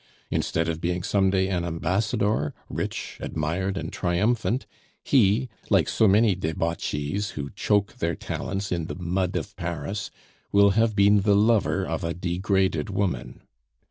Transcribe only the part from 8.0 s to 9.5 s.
talents in the mud